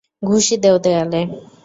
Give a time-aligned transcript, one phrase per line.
[0.21, 1.21] ঘুষি দেও, দেয়ালে।